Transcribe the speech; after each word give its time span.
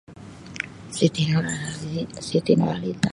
Siti 0.95 1.21
Nurhazi- 1.29 2.09
Siti 2.27 2.53
Nurhaliza. 2.55 3.07